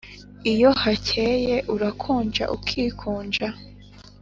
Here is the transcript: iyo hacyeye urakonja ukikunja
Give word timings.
iyo 0.53 0.69
hacyeye 0.81 1.55
urakonja 1.75 2.43
ukikunja 2.55 3.47